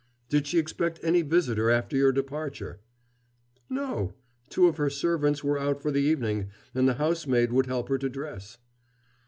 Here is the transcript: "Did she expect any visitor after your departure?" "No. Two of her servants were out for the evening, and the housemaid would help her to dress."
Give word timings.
"Did 0.29 0.47
she 0.47 0.57
expect 0.57 0.99
any 1.03 1.21
visitor 1.21 1.69
after 1.69 1.95
your 1.95 2.11
departure?" 2.11 2.79
"No. 3.69 4.15
Two 4.49 4.65
of 4.67 4.77
her 4.77 4.89
servants 4.89 5.43
were 5.43 5.59
out 5.59 5.79
for 5.79 5.91
the 5.91 6.01
evening, 6.01 6.49
and 6.73 6.87
the 6.89 6.95
housemaid 6.95 7.53
would 7.53 7.67
help 7.67 7.87
her 7.89 7.99
to 7.99 8.09
dress." 8.09 8.57